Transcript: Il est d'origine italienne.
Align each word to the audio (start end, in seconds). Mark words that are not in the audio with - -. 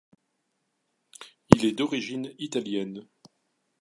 Il 1.55 1.63
est 1.63 1.73
d'origine 1.73 2.33
italienne. 2.39 3.07